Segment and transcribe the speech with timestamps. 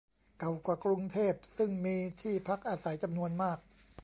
[0.39, 3.57] เก่ากว่ากรุงเทพ ซึ่งมีที่พักอาศัยจำนวนมาก